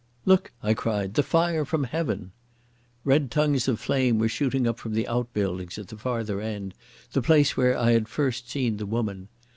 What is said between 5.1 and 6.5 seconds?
buildings at the farther